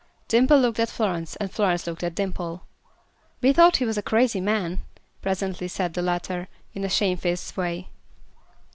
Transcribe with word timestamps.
Dimple 0.27 0.59
looked 0.59 0.79
at 0.79 0.89
Florence 0.89 1.35
and 1.35 1.51
Florence 1.51 1.85
looked 1.85 2.03
at 2.03 2.15
Dimple. 2.15 2.63
"We 3.39 3.53
thought 3.53 3.77
he 3.77 3.85
was 3.85 3.99
a 3.99 4.01
crazy 4.01 4.41
man," 4.41 4.81
presently 5.21 5.67
said 5.67 5.93
the 5.93 6.01
latter, 6.01 6.47
in 6.73 6.83
a 6.83 6.89
shamefaced 6.89 7.55
way. 7.55 7.89